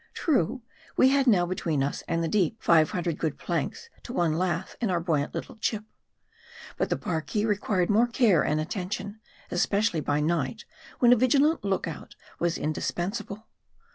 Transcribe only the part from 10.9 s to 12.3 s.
when a vigilant look out